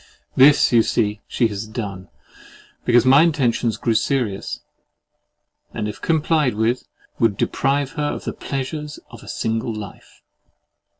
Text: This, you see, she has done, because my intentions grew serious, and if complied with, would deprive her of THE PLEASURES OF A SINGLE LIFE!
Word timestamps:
This, 0.35 0.71
you 0.71 0.81
see, 0.81 1.21
she 1.27 1.47
has 1.49 1.67
done, 1.67 2.09
because 2.85 3.05
my 3.05 3.21
intentions 3.21 3.77
grew 3.77 3.93
serious, 3.93 4.61
and 5.75 5.87
if 5.87 6.01
complied 6.01 6.55
with, 6.55 6.87
would 7.19 7.37
deprive 7.37 7.91
her 7.91 8.05
of 8.11 8.23
THE 8.23 8.33
PLEASURES 8.33 8.99
OF 9.11 9.21
A 9.21 9.27
SINGLE 9.27 9.73
LIFE! 9.75 10.23